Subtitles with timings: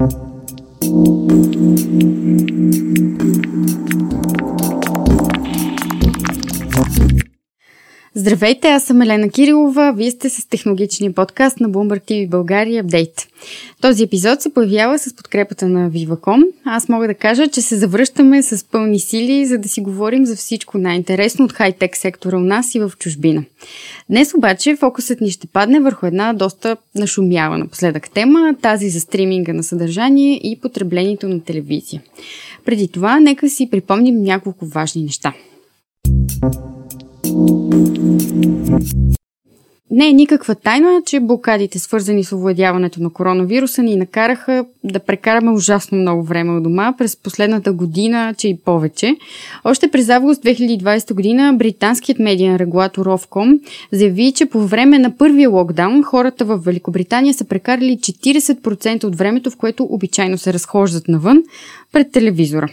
[0.00, 0.12] Thank
[4.12, 4.27] you.
[8.18, 9.92] Здравейте, аз съм Елена Кирилова.
[9.96, 13.26] Вие сте с технологичния подкаст на Bloomberg TV България Update.
[13.80, 16.42] Този епизод се появява с подкрепата на Viva.com.
[16.64, 20.36] Аз мога да кажа, че се завръщаме с пълни сили, за да си говорим за
[20.36, 23.44] всичко най-интересно от хай-тек сектора у нас и в чужбина.
[24.10, 29.52] Днес обаче фокусът ни ще падне върху една доста нашумява напоследък тема, тази за стриминга
[29.52, 32.02] на съдържание и потреблението на телевизия.
[32.64, 35.34] Преди това, нека си припомним няколко важни неща.
[39.90, 45.50] Не е никаква тайна, че блокадите, свързани с овладяването на коронавируса, ни накараха да прекараме
[45.50, 49.16] ужасно много време от дома през последната година, че и повече.
[49.64, 53.60] Още през август 2020 година британският медиен регулатор Ofcom
[53.92, 59.50] заяви, че по време на първия локдаун хората в Великобритания са прекарали 40% от времето,
[59.50, 61.42] в което обичайно се разхождат навън
[61.92, 62.68] пред телевизора.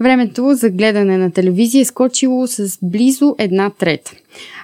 [0.00, 4.12] Времето за гледане на телевизия е скочило с близо една трета.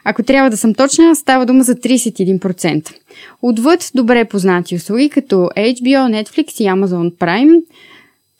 [0.04, 2.94] Ако трябва да съм точна, става дума за 31%.
[3.42, 7.62] Отвъд добре познати услуги като HBO, Netflix и Amazon Prime,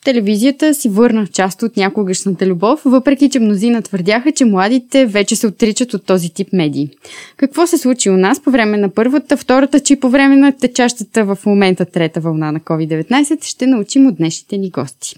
[0.03, 5.47] телевизията си върна част от някогашната любов, въпреки че мнозина твърдяха, че младите вече се
[5.47, 6.89] отричат от този тип медии.
[7.37, 11.25] Какво се случи у нас по време на първата, втората, че по време на течащата
[11.25, 15.15] в момента трета вълна на COVID-19, ще научим от днешните ни гости.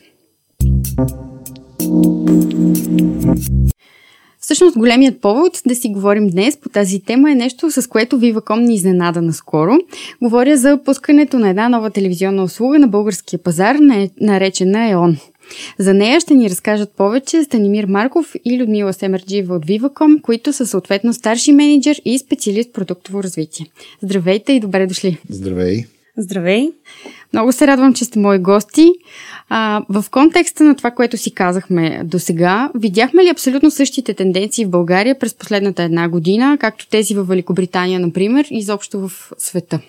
[4.40, 8.60] Всъщност големият повод да си говорим днес по тази тема е нещо, с което Viva.com
[8.60, 9.78] ни изненада наскоро.
[10.22, 13.76] Говоря за пускането на една нова телевизионна услуга на българския пазар,
[14.22, 15.18] наречена ЕОН.
[15.80, 20.68] За нея ще ни разкажат повече Станимир Марков и Людмила Семерджиева от Viva.com, които са
[20.68, 23.66] съответно старши менеджер и специалист продуктово развитие.
[24.02, 25.18] Здравейте и добре дошли!
[25.30, 25.86] Здравей!
[26.18, 26.70] Здравей!
[27.34, 28.90] Много се радвам, че сте мои гости.
[29.50, 34.66] А, в контекста на това, което си казахме до сега, видяхме ли абсолютно същите тенденции
[34.66, 39.80] в България през последната една година, както тези в Великобритания, например, и изобщо в света?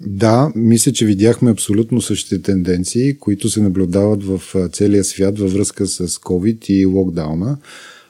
[0.00, 4.42] Да, мисля, че видяхме абсолютно същите тенденции, които се наблюдават в
[4.72, 7.58] целия свят във връзка с COVID и локдауна.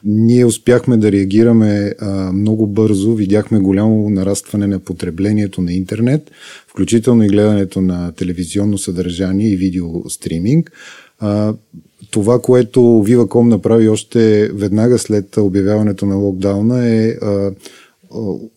[0.04, 6.30] Ние успяхме да реагираме а, много бързо, видяхме голямо нарастване на потреблението на интернет,
[6.66, 10.72] включително и гледането на телевизионно съдържание и видеостриминг.
[11.18, 11.54] А,
[12.10, 17.50] това, което Viva.com направи още веднага след обявяването на локдауна е а,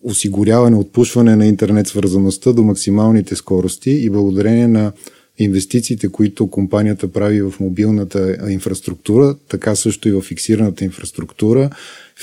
[0.04, 4.92] осигуряване, отпушване на интернет свързаността до максималните скорости и благодарение на
[5.39, 11.69] инвестициите, които компанията прави в мобилната инфраструктура, така също и в фиксираната инфраструктура,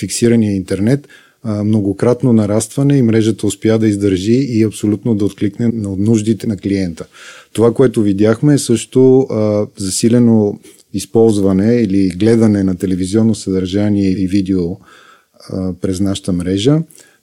[0.01, 1.09] фиксирания интернет,
[1.65, 7.07] многократно нарастване и мрежата успя да издържи и абсолютно да откликне на нуждите на клиента.
[7.53, 9.27] Това, което видяхме е също
[9.77, 10.59] засилено
[10.95, 14.77] използване или гледане на телевизионно съдържание и видео
[15.81, 16.79] през нашата мрежа.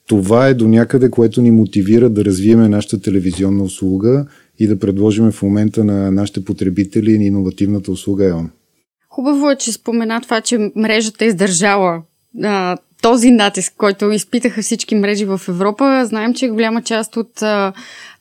[0.08, 4.26] Това е до някъде, което ни мотивира да развиеме нашата телевизионна услуга
[4.60, 8.50] и да предложим в момента на нашите потребители иновативната услуга ЕОН.
[9.10, 12.02] Хубаво е, че спомена това, че мрежата е издържала
[12.44, 16.06] а, този натиск, който изпитаха всички мрежи в Европа.
[16.06, 17.74] Знаем, че голяма част от а,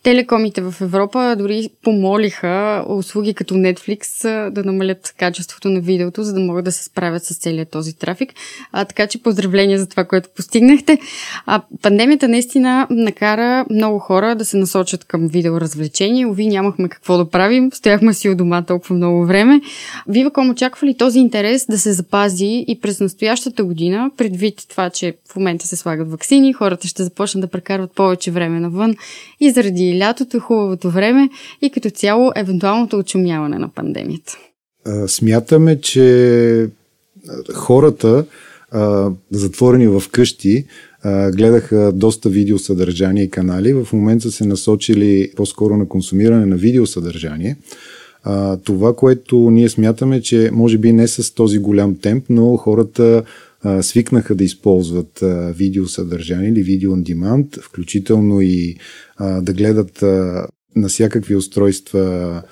[0.07, 6.41] Телекомите в Европа дори помолиха услуги като Netflix да намалят качеството на видеото, за да
[6.41, 8.33] могат да се справят с целият този трафик.
[8.73, 10.99] А, така че поздравления за това, което постигнахте.
[11.47, 16.29] А, пандемията наистина накара много хора да се насочат към видеоразвлечения.
[16.29, 19.61] Ови нямахме какво да правим, стояхме си у дома толкова много време.
[20.09, 25.15] Viva.com очаква ли този интерес да се запази и през настоящата година, предвид това, че
[25.33, 28.95] в момента се слагат вакцини, хората ще започнат да прекарват повече време навън
[29.41, 31.29] и заради лятото, хубавото време
[31.63, 34.39] и като цяло евентуалното очумяване на пандемията?
[35.07, 36.69] Смятаме, че
[37.55, 38.25] хората,
[39.31, 40.65] затворени в къщи,
[41.33, 43.73] гледаха доста видеосъдържание и канали.
[43.73, 47.57] В момента се насочили по-скоро на консумиране на видеосъдържание.
[48.65, 53.23] Това, което ние смятаме, че може би не с този голям темп, но хората
[53.81, 55.25] свикнаха да използват
[55.57, 58.77] видеосъдържание или видео on demand, включително и
[59.21, 60.03] да гледат
[60.77, 62.43] на всякакви устройства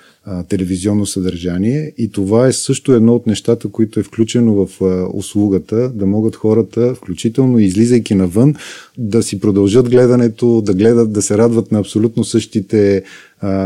[0.49, 4.69] телевизионно съдържание и това е също едно от нещата, които е включено в
[5.15, 8.55] услугата, да могат хората, включително излизайки навън,
[8.99, 13.03] да си продължат гледането, да гледат, да се радват на абсолютно същите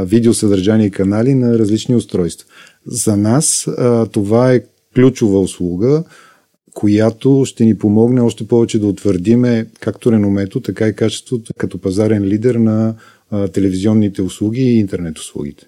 [0.04, 2.48] видеосъдържания и канали на различни устройства.
[2.86, 3.68] За нас
[4.12, 4.62] това е
[4.94, 6.04] ключова услуга,
[6.78, 12.24] която ще ни помогне още повече да утвърдиме както реномето, така и качеството като пазарен
[12.24, 12.94] лидер на
[13.30, 15.66] а, телевизионните услуги и интернет услугите.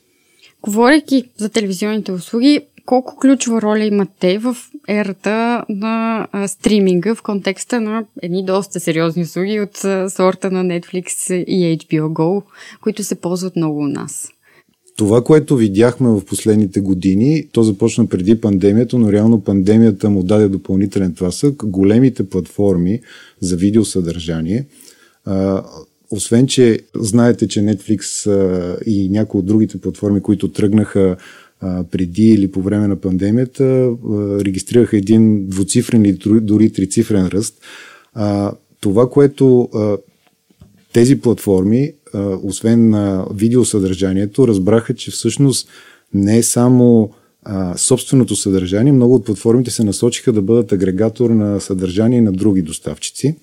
[0.63, 4.57] Говорейки за телевизионните услуги, колко ключова роля имат те в
[4.89, 10.65] ерата на а, стриминга в контекста на едни доста сериозни услуги от а, сорта на
[10.65, 12.43] Netflix и HBO Go,
[12.81, 14.29] които се ползват много у нас?
[15.01, 20.49] Това, което видяхме в последните години, то започна преди пандемията, но реално пандемията му даде
[20.49, 21.55] допълнителен тласък.
[21.65, 23.01] Големите платформи
[23.41, 24.67] за видеосъдържание,
[26.11, 28.31] освен, че знаете, че Netflix
[28.87, 31.17] и някои от другите платформи, които тръгнаха
[31.91, 33.91] преди или по време на пандемията,
[34.41, 37.55] регистрираха един двуцифрен или дори трицифрен ръст.
[38.81, 39.69] Това, което
[40.93, 41.93] тези платформи,
[42.43, 45.69] освен на видеосъдържанието, разбраха, че всъщност
[46.15, 47.11] не е само
[47.77, 53.37] собственото съдържание, много от платформите се насочиха да бъдат агрегатор на съдържание на други доставчици.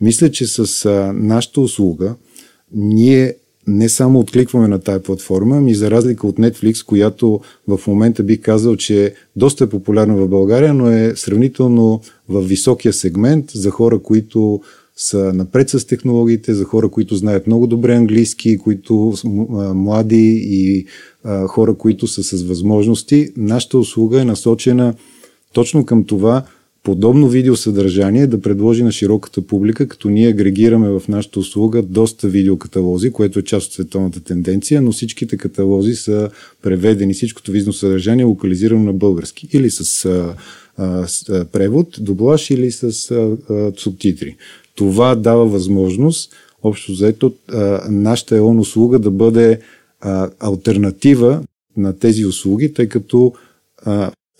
[0.00, 2.14] Мисля, че с нашата услуга
[2.74, 3.34] ние
[3.66, 8.40] не само откликваме на тая платформа, ами за разлика от Netflix, която в момента би
[8.40, 13.98] казал, че доста е популярна в България, но е сравнително в високия сегмент за хора,
[13.98, 14.60] които
[15.00, 19.28] са напред с технологиите, за хора, които знаят много добре английски, които са
[19.74, 20.86] млади и
[21.24, 23.28] а, хора, които са с възможности.
[23.36, 24.94] Нашата услуга е насочена
[25.52, 26.44] точно към това
[26.82, 33.10] подобно видеосъдържание да предложи на широката публика, като ние агрегираме в нашата услуга доста видеокаталози,
[33.10, 36.30] което е част от световната тенденция, но всичките каталози са
[36.62, 40.34] преведени, всичкото видеосъдържание е локализирано на български или с а,
[40.76, 44.36] а, превод, дублаж или с а, субтитри.
[44.78, 46.32] Това дава възможност,
[46.62, 47.34] общо заето,
[47.88, 49.60] нашата ЕОН услуга да бъде
[50.40, 51.42] альтернатива
[51.76, 53.32] на тези услуги, тъй като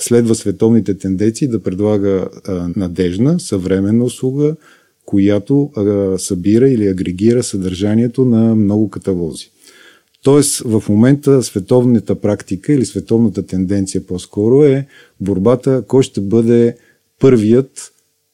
[0.01, 2.29] следва световните тенденции да предлага
[2.77, 4.57] надежна, съвременна услуга,
[5.05, 5.71] която
[6.19, 9.51] събира или агрегира съдържанието на много каталози.
[10.23, 14.87] Тоест, в момента световната практика или световната тенденция по-скоро е
[15.21, 16.77] борбата кой ще бъде
[17.21, 17.93] първият,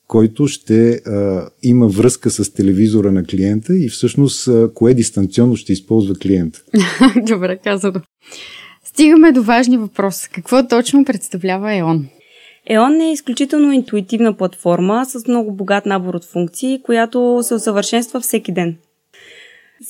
[0.09, 5.73] който ще а, има връзка с телевизора на клиента и всъщност а, кое дистанционно ще
[5.73, 6.62] използва клиента.
[7.17, 8.01] Добре казано.
[8.85, 10.29] Стигаме до важни въпроси.
[10.33, 12.09] Какво точно представлява ЕОН?
[12.67, 18.53] ЕОН е изключително интуитивна платформа с много богат набор от функции, която се усъвършенства всеки
[18.53, 18.77] ден.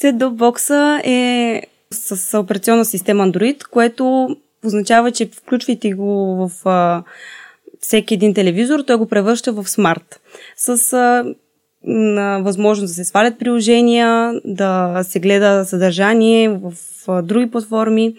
[0.03, 4.29] Set е с операционна система Android, което
[4.65, 7.03] означава, че включвайте го в а,
[7.87, 10.21] всеки един телевизор, той го превръща в смарт.
[10.57, 11.25] С а,
[11.85, 16.73] на възможност да се свалят приложения, да се гледа съдържание в
[17.09, 18.15] а, други платформи.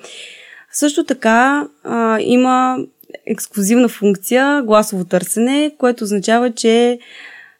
[0.72, 2.78] Също така а, има
[3.26, 7.00] ексклюзивна функция гласово търсене, което означава, че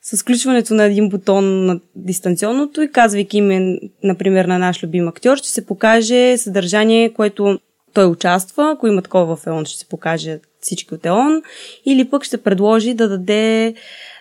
[0.02, 5.38] с включването на един бутон на дистанционното и казвайки име, например, на наш любим актьор,
[5.38, 7.60] ще се покаже съдържание, което
[7.96, 8.72] той участва.
[8.72, 11.42] Ако има такова в ЕОН, ще се покаже всички от ЕОН.
[11.86, 13.74] Или пък ще предложи да даде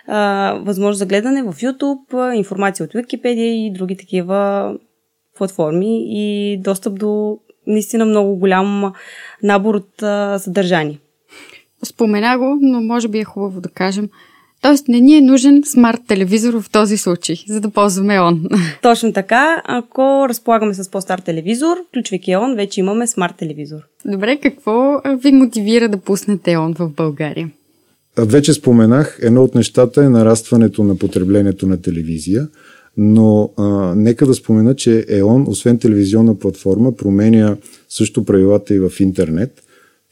[0.07, 4.73] а, възможност за гледане в YouTube, информация от Wikipedia и други такива
[5.37, 8.93] платформи и достъп до наистина много голям
[9.43, 10.99] набор от а, съдържание.
[11.85, 14.09] Спомена го, но може би е хубаво да кажем.
[14.65, 18.49] Тоест не ни е нужен смарт телевизор в този случай, за да ползваме ОН.
[18.83, 19.63] Точно така.
[19.65, 23.79] Ако разполагаме с по-стар телевизор, включвайки ОН, вече имаме смарт телевизор.
[24.05, 27.51] Добре, какво ви мотивира да пуснете ОН в България?
[28.19, 32.49] Вече споменах, едно от нещата е нарастването на потреблението на телевизия,
[32.97, 37.57] но а, нека да спомена, че ЕОН, освен телевизионна платформа, променя
[37.89, 39.64] също правилата и в интернет.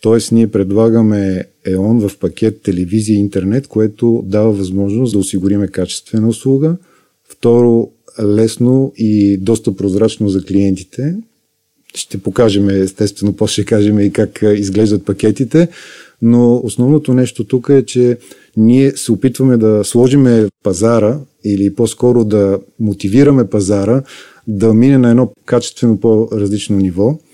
[0.02, 6.28] Тоест, ние предлагаме ЕОН в пакет телевизия и интернет, което дава възможност да осигуриме качествена
[6.28, 6.76] услуга.
[7.28, 7.88] Второ,
[8.23, 11.16] лесно и доста прозрачно за клиентите.
[11.94, 15.68] Ще покажем, естествено, после кажем и как изглеждат пакетите,
[16.23, 18.18] но основното нещо тук е, че
[18.56, 24.02] ние се опитваме да сложиме пазара или по-скоро да мотивираме пазара
[24.47, 27.18] да мине на едно качествено по-различно ниво–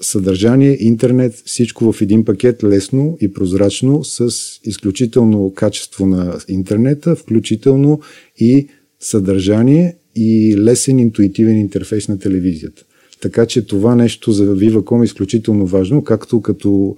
[0.00, 4.30] съдържание, интернет, всичко в един пакет, лесно и прозрачно, с
[4.64, 8.00] изключително качество на интернета, включително
[8.38, 8.68] и
[9.00, 12.82] съдържание и лесен интуитивен интерфейс на телевизията.
[13.20, 16.96] Така че това нещо за Viva.com е изключително важно, както като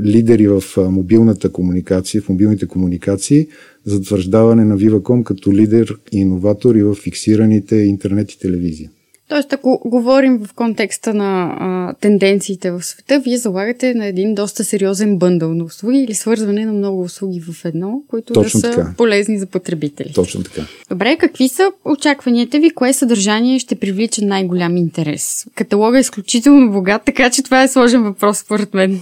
[0.00, 3.46] лидери в мобилната комуникация, в мобилните комуникации,
[3.84, 8.90] затвърждаване на Viva.com като лидер и иноватор и в фиксираните интернет и телевизия.
[9.30, 14.64] Тоест, ако говорим в контекста на а, тенденциите в света, вие залагате на един доста
[14.64, 18.70] сериозен бъндъл на услуги или свързване на много услуги в едно, които Точно да са
[18.70, 18.94] така.
[18.96, 20.12] полезни за потребители.
[20.14, 20.62] Точно така.
[20.90, 22.70] Добре, какви са очакванията ви?
[22.70, 25.46] Кое съдържание ще привлича най-голям интерес?
[25.54, 29.00] Каталога е изключително богат, така че това е сложен въпрос, според мен.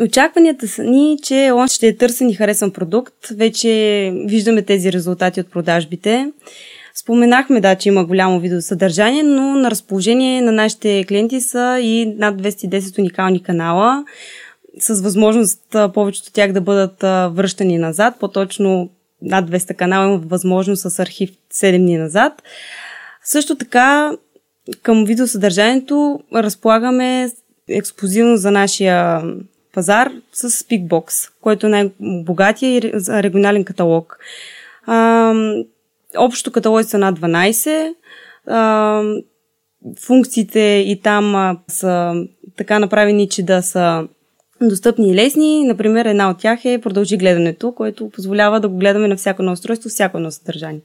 [0.00, 3.14] Очакванията са ни, че он ще е търсен и харесван продукт.
[3.36, 6.32] Вече виждаме тези резултати от продажбите.
[7.00, 12.42] Споменахме, да, че има голямо видеосъдържание, но на разположение на нашите клиенти са и над
[12.42, 14.04] 210 уникални канала,
[14.80, 17.02] с възможност повечето от тях да бъдат
[17.36, 18.90] връщани назад, по-точно
[19.22, 22.42] над 200 канала имат възможност с архив 7 дни назад.
[23.24, 24.12] Също така,
[24.82, 27.30] към видеосъдържанието разполагаме
[27.68, 29.22] ексклюзивно за нашия
[29.74, 34.18] пазар с Speakbox, който е най-богатия и регионален каталог.
[36.16, 37.94] Общо каталози са над 12.
[38.46, 39.02] А,
[39.98, 42.14] функциите и там са
[42.56, 44.08] така направени, че да са
[44.62, 45.64] достъпни и лесни.
[45.64, 49.52] Например, една от тях е продължи гледането, което позволява да го гледаме на всяко едно
[49.52, 50.80] устройство, всяко едно съдържание.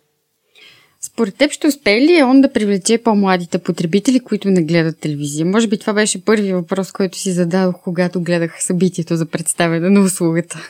[1.01, 5.45] Според теб ще успее ли он да привлече по-младите потребители, които не гледат телевизия?
[5.45, 10.01] Може би това беше първият въпрос, който си зададох, когато гледах събитието за представяне на
[10.01, 10.69] услугата.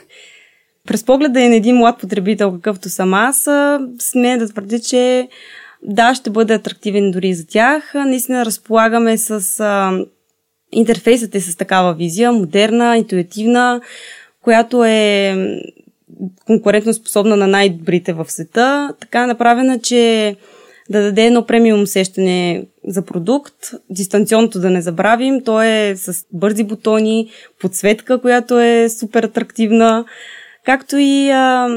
[0.87, 3.49] През погледа е на един млад потребител, какъвто съм аз,
[3.99, 5.27] смея да твърдя, че
[5.83, 7.93] да, ще бъде атрактивен дори за тях.
[7.93, 9.99] Наистина разполагаме с а,
[10.71, 13.81] интерфейсът е с такава визия, модерна, интуитивна,
[14.41, 15.35] която е
[16.45, 18.93] конкурентно способна на най-добрите в света.
[18.99, 20.35] Така е направена, че
[20.89, 23.55] да даде едно премиум усещане за продукт.
[23.89, 25.43] Дистанционното да не забравим.
[25.43, 30.05] То е с бързи бутони, подсветка, която е супер атрактивна,
[30.65, 31.67] както и а,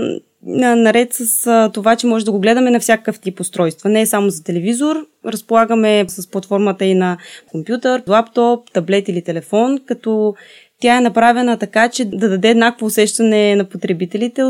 [0.43, 3.91] наред с а, това, че може да го гледаме на всякакъв тип устройства.
[3.91, 5.07] Не е само за телевизор.
[5.27, 7.19] Разполагаме с платформата и на
[7.51, 10.35] компютър, лаптоп, таблет или телефон, като
[10.81, 14.43] тя е направена така, че да даде еднакво усещане на потребителите.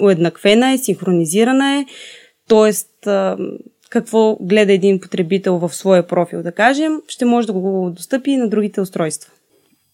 [0.00, 1.86] Уеднаквена е, синхронизирана е,
[2.48, 2.72] т.е.
[3.90, 8.36] какво гледа един потребител в своя профил, да кажем, ще може да го достъпи и
[8.36, 9.32] на другите устройства.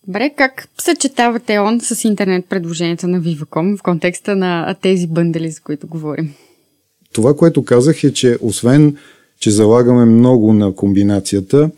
[0.06, 5.60] Добре, как съчетавате он с интернет предложенията на Viva.com в контекста на тези бъндали, за
[5.60, 6.34] които говорим?
[7.12, 8.96] Това, което казах е, че освен,
[9.40, 11.70] че залагаме много на комбинацията,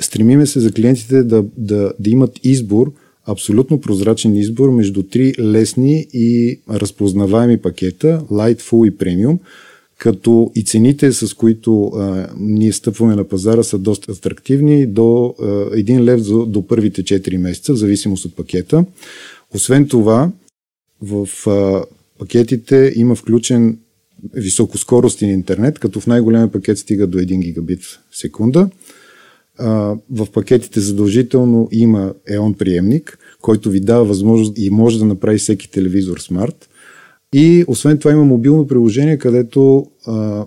[0.00, 2.92] стремиме се за клиентите да, да, да имат избор–
[3.26, 9.38] абсолютно прозрачен избор между три лесни и разпознаваеми пакета, Light, Full и Premium,
[9.98, 15.42] като и цените, с които а, ние стъпваме на пазара, са доста атрактивни до а,
[15.42, 18.84] 1 лев до, до първите 4 месеца, в зависимост от пакета.
[19.54, 20.30] Освен това,
[21.02, 21.84] в а,
[22.18, 23.78] пакетите има включен
[24.34, 28.68] високоскоростен интернет, като в най-големия пакет стига до 1 гигабит в секунда
[30.10, 35.70] в пакетите задължително има EON приемник, който ви дава възможност и може да направи всеки
[35.70, 36.68] телевизор смарт.
[37.38, 40.44] И освен това има мобилно приложение, където а,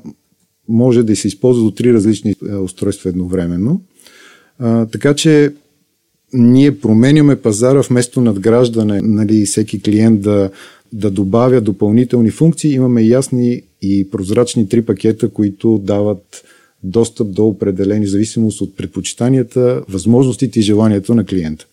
[0.70, 3.82] може да се използва до три различни устройства едновременно.
[4.60, 5.54] А, така че
[6.34, 10.50] ние променяме пазара вместо надграждане, нали, всеки клиент да,
[10.94, 12.74] да добавя допълнителни функции.
[12.74, 16.44] Имаме ясни и прозрачни три пакета, които дават
[16.84, 21.66] достъп до определени зависимост от предпочитанията, възможностите и желанието на клиента.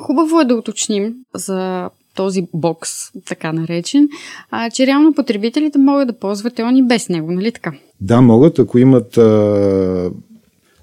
[0.00, 2.90] Хубаво е да уточним за този бокс,
[3.26, 4.08] така наречен,
[4.50, 7.72] а, че реално потребителите могат да ползват EON и без него, нали така?
[8.00, 10.10] Да, могат, ако имат а,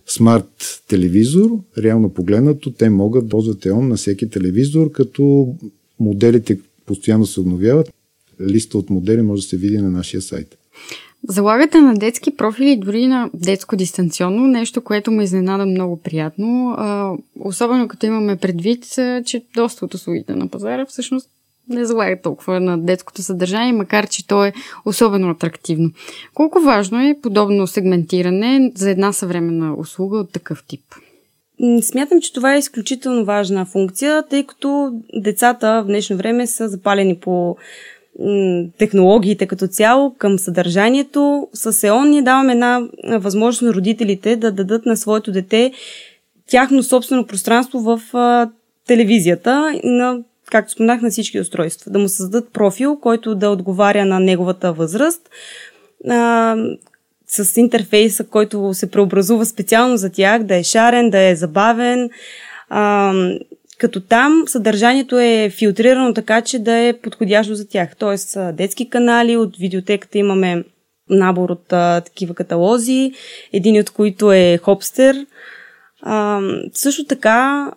[0.08, 5.56] смарт телевизор, реално погледнато, те могат да ползват EON на всеки телевизор, като
[6.00, 7.94] моделите постоянно се обновяват.
[8.42, 10.58] Листа от модели може да се види на нашия сайт.
[11.30, 16.76] Залагате на детски профили, дори на детско дистанционно, нещо, което ме изненада много приятно.
[16.78, 18.86] А, особено като имаме предвид,
[19.26, 21.30] че доста от услугите на пазара всъщност
[21.70, 24.54] не залагат толкова на детското съдържание, макар че то е
[24.86, 25.92] особено атрактивно.
[26.34, 30.82] Колко важно е подобно сегментиране за една съвременна услуга от такъв тип?
[31.82, 37.18] Смятам, че това е изключително важна функция, тъй като децата в днешно време са запалени
[37.18, 37.58] по
[38.78, 41.48] технологиите като цяло към съдържанието.
[41.54, 42.82] С ЕОН ние даваме една
[43.18, 45.72] възможност на родителите да дадат на своето дете
[46.50, 48.02] тяхно собствено пространство в
[48.88, 50.20] телевизията, на,
[50.52, 51.92] както споменах, на всички устройства.
[51.92, 55.30] Да му създадат профил, който да отговаря на неговата възраст,
[56.10, 56.56] а,
[57.28, 62.10] с интерфейса, който се преобразува специално за тях, да е шарен, да е забавен,
[62.70, 63.14] а,
[63.82, 67.96] като там съдържанието е филтрирано така, че да е подходящо за тях.
[67.96, 70.64] Тоест, детски канали, от видеотеката имаме
[71.10, 73.12] набор от а, такива каталози,
[73.54, 75.26] един от които е Хопстер.
[76.02, 76.42] А,
[76.74, 77.72] също така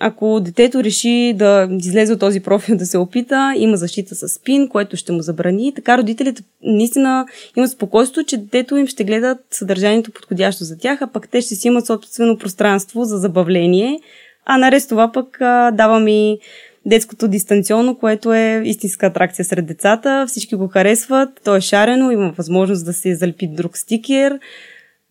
[0.00, 4.68] ако детето реши да излезе от този профил да се опита, има защита с спин,
[4.68, 5.74] което ще му забрани.
[5.74, 7.26] Така родителите наистина
[7.56, 11.54] имат спокойство, че детето им ще гледат съдържанието подходящо за тях, а пък те ще
[11.54, 14.00] си имат собствено пространство за забавление.
[14.52, 15.36] А наред с това пък
[15.72, 16.38] давам и
[16.86, 20.24] детското дистанционно, което е истинска атракция сред децата.
[20.28, 24.38] Всички го харесват, то е шарено, има възможност да се залепи друг стикер.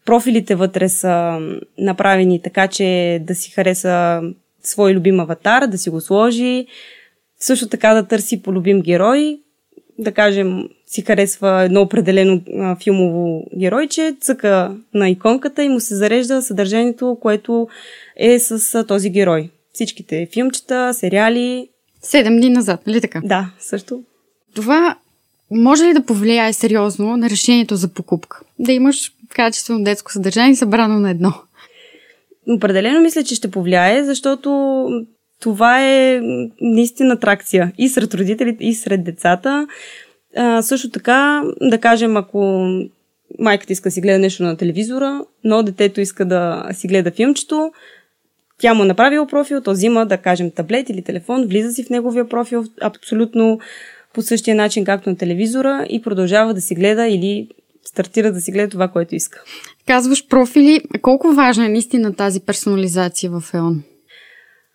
[0.06, 1.40] Профилите вътре са
[1.78, 4.22] направени така, че да си хареса
[4.64, 6.66] свой любим аватар, да си го сложи.
[7.40, 9.40] Също така да търси по любим герой.
[10.00, 15.96] Да кажем, си харесва едно определено а, филмово геройче, цъка на иконката и му се
[15.96, 17.68] зарежда съдържанието, което
[18.16, 19.50] е с а, този герой.
[19.74, 21.70] Всичките филмчета, сериали.
[22.02, 23.22] Седем дни назад, нали така?
[23.24, 24.04] Да, също.
[24.56, 24.96] Това
[25.52, 28.42] може ли да повлияе сериозно на решението за покупка?
[28.60, 31.34] Да имаш качествено детско съдържание събрано на едно.
[32.48, 34.88] Определено мисля, че ще повлияе, защото
[35.40, 36.22] това е
[36.62, 39.68] наистина атракция и сред родителите, и сред децата.
[40.36, 42.68] А, също така, да кажем, ако
[43.40, 47.72] майката иска да си гледа нещо на телевизора, но детето иска да си гледа филмчето,
[48.58, 51.90] тя му е направила профил, то взима, да кажем, таблет или телефон, влиза си в
[51.90, 53.60] неговия профил абсолютно
[54.14, 57.48] по същия начин, както на телевизора и продължава да си гледа или
[57.86, 59.44] стартира да си гледа това, което иска.
[59.88, 60.82] Казваш профили.
[61.02, 63.84] Колко важна е наистина тази персонализация в ЕОН?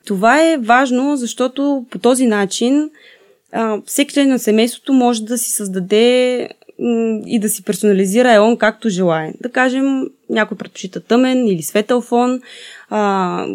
[0.04, 2.90] Това е важно, защото по този начин
[3.52, 6.48] а, всеки член на семейството може да си създаде
[7.26, 9.32] и да си персонализира ЕОН както желае.
[9.40, 12.40] Да кажем, някой предпочита тъмен или светъл фон.
[12.90, 13.46] А,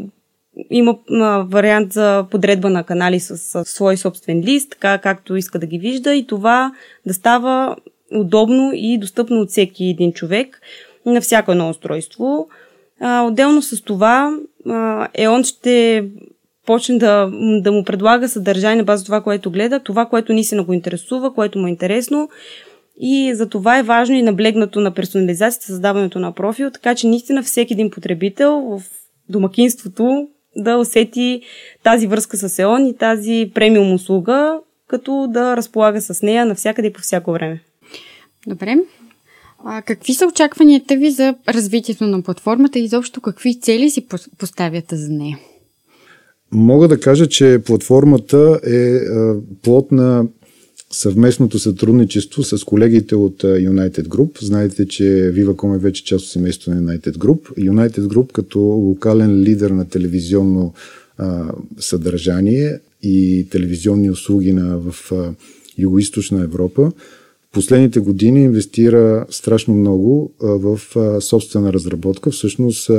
[0.69, 5.59] има а, вариант за подредба на канали с, с свой собствен лист, така както иска
[5.59, 6.73] да ги вижда и това
[7.05, 7.75] да става
[8.11, 10.61] удобно и достъпно от всеки един човек
[11.05, 12.49] на всяко едно устройство.
[12.99, 14.37] А, отделно с това,
[14.69, 16.05] а, ЕОН ще
[16.69, 20.73] почне да, да му предлага съдържание на база това, което гледа, това, което наистина го
[20.73, 22.29] интересува, което му е интересно.
[22.99, 27.43] И за това е важно и наблегнато на персонализацията, създаването на профил, така че наистина
[27.43, 28.81] всеки един потребител в
[29.29, 31.41] домакинството да усети
[31.83, 36.93] тази връзка с ЕОН и тази премиум услуга, като да разполага с нея навсякъде и
[36.93, 37.61] по всяко време.
[38.47, 38.75] Добре.
[39.65, 44.95] А какви са очакванията ви за развитието на платформата и изобщо какви цели си поставяте
[44.95, 45.37] за нея?
[46.51, 48.99] Мога да кажа, че платформата е
[49.61, 50.25] плод на
[50.91, 54.43] съвместното сътрудничество с колегите от United Group.
[54.43, 57.39] Знаете, че Viva.com е вече част от семейството на United Group.
[57.57, 60.73] United Group като локален лидер на телевизионно
[61.17, 65.33] а, съдържание и телевизионни услуги на, в а,
[65.79, 66.91] Юго-Источна Европа
[67.51, 70.79] последните години инвестира страшно много в
[71.21, 72.31] собствена разработка.
[72.31, 72.91] Всъщност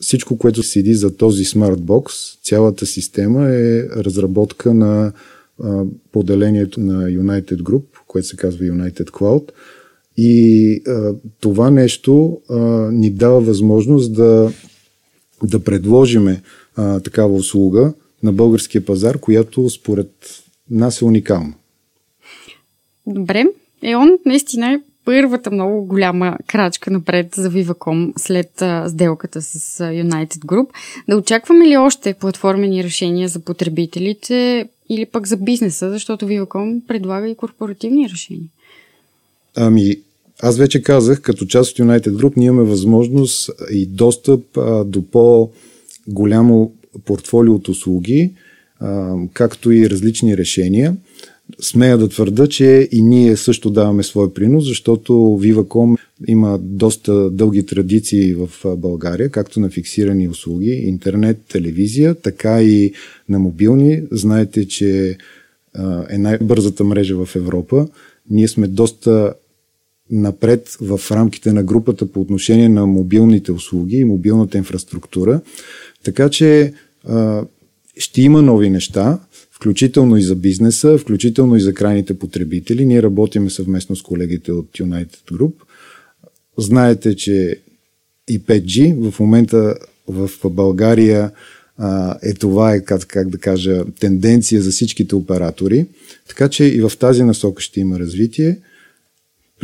[0.00, 5.12] всичко, което седи за този смартбокс, цялата система е разработка на
[6.12, 9.50] поделението на United Group, което се казва United Cloud.
[10.16, 12.58] И а, това нещо а,
[12.92, 14.52] ни дава възможност да,
[15.42, 16.42] да предложиме
[16.76, 20.10] а, такава услуга на българския пазар, която според
[20.70, 21.54] нас е уникална.
[23.06, 23.44] Добре,
[23.82, 30.38] ЕОН наистина е първата много голяма крачка напред за Viva.com след а, сделката с United
[30.38, 30.66] Group.
[31.08, 37.28] Да очакваме ли още платформени решения за потребителите или пък за бизнеса, защото Viva.com предлага
[37.28, 38.48] и корпоративни решения?
[39.56, 39.96] Ами,
[40.42, 45.02] аз вече казах, като част от United Group ние имаме възможност и достъп а, до
[45.02, 46.72] по-голямо
[47.04, 48.32] портфолио от услуги,
[48.80, 50.96] а, както и различни решения.
[51.60, 55.96] Смея да твърда, че и ние също даваме своя принос, защото Viva.com
[56.28, 62.92] има доста дълги традиции в България, както на фиксирани услуги, интернет, телевизия, така и
[63.28, 64.02] на мобилни.
[64.12, 65.18] Знаете, че
[66.10, 67.88] е най-бързата мрежа в Европа.
[68.30, 69.34] Ние сме доста
[70.10, 75.40] напред в рамките на групата по отношение на мобилните услуги и мобилната инфраструктура.
[76.04, 76.72] Така че
[77.96, 79.18] ще има нови неща
[79.64, 82.86] включително и за бизнеса, включително и за крайните потребители.
[82.86, 85.52] Ние работиме съвместно с колегите от United Group.
[86.58, 87.60] Знаете, че
[88.28, 89.74] и 5G в момента
[90.08, 91.30] в България
[92.22, 95.86] е това е, как, как да кажа, тенденция за всичките оператори.
[96.28, 98.58] Така че и в тази насока ще има развитие.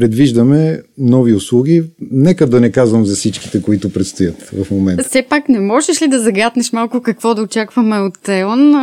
[0.01, 1.83] Предвиждаме нови услуги.
[2.11, 5.05] Нека да не казвам за всичките, които предстоят в момента.
[5.05, 8.75] Все пак не можеш ли да загатнеш малко какво да очакваме от ЕОН?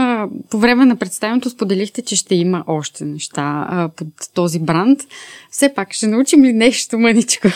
[0.49, 4.99] По време на представянето споделихте, че ще има още неща под този бранд.
[5.51, 7.47] Все пак ще научим ли нещо мъничко?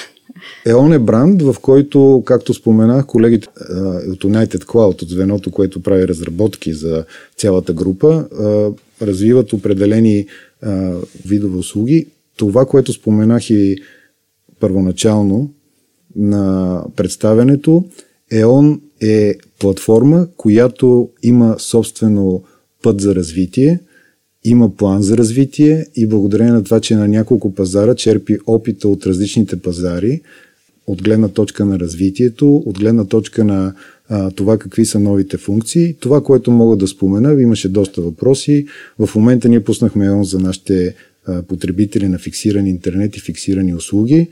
[0.66, 3.48] ЕОН е бранд, в който, както споменах, колегите
[4.08, 7.06] от United Cloud, от звеното, което прави разработки за
[7.38, 8.26] цялата група,
[9.02, 10.26] развиват определени
[11.26, 12.08] видове услуги.
[12.42, 13.78] Това, което споменах и
[14.60, 15.54] първоначално
[16.16, 17.84] на представянето,
[18.32, 22.44] ЕОН е платформа, която има собствено
[22.84, 23.80] път за развитие,
[24.44, 29.06] има план за развитие и благодарение на това, че на няколко пазара черпи опита от
[29.06, 30.22] различните пазари,
[30.88, 33.74] от гледна точка на развитието, от гледна точка на
[34.10, 35.96] а, това какви са новите функции.
[36.00, 38.66] Това, което мога да спомена, имаше доста въпроси.
[39.00, 40.96] В момента ние пуснахме ЕОН за нашите
[41.48, 44.30] потребители на фиксирани интернет и фиксирани услуги.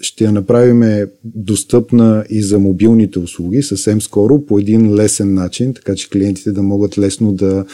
[0.00, 5.94] Ще я направим достъпна и за мобилните услуги съвсем скоро по един лесен начин, така
[5.94, 7.64] че клиентите да могат лесно да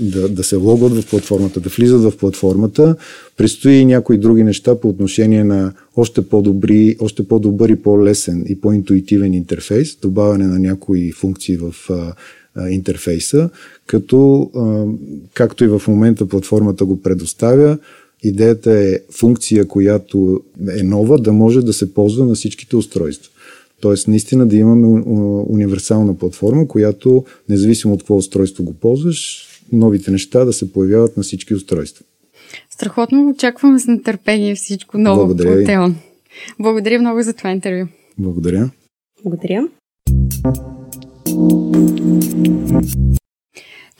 [0.00, 2.96] да, да се логват в платформата, да влизат в платформата.
[3.36, 8.60] Предстои и някои други неща по отношение на още по-добри, още по-добър и по-лесен и
[8.60, 11.74] по-интуитивен интерфейс, добавяне на някои функции в
[12.54, 13.50] а, интерфейса,
[13.86, 14.84] като а,
[15.34, 17.78] както и в момента платформата го предоставя,
[18.22, 20.40] идеята е функция, която
[20.78, 23.32] е нова, да може да се ползва на всичките устройства.
[23.80, 25.02] Тоест, наистина да имаме
[25.48, 31.22] универсална платформа, която, независимо от какво устройство го ползваш, новите неща да се появяват на
[31.22, 32.04] всички устройства.
[32.70, 35.96] Страхотно очакваме с нетърпение всичко ново Благодаря по Теон.
[36.58, 37.88] Благодаря много за това интервю.
[38.18, 38.70] Благодаря.
[39.24, 39.68] Благодаря.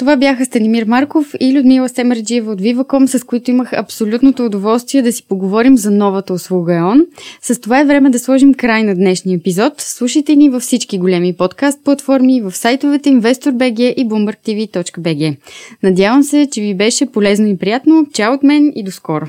[0.03, 5.13] Това бяха Станимир Марков и Людмила Семерджиева от Viva.com, с които имах абсолютното удоволствие да
[5.13, 7.07] си поговорим за новата услуга ЕОН.
[7.43, 9.73] С това е време да сложим край на днешния епизод.
[9.79, 15.37] Слушайте ни във всички големи подкаст платформи, в сайтовете InvestorBG и BloombergTV.bg.
[15.83, 18.07] Надявам се, че ви беше полезно и приятно.
[18.13, 19.27] Чао от мен и до скоро!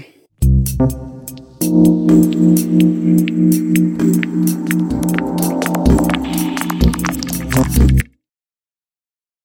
[1.63, 1.93] thank
[4.73, 4.82] you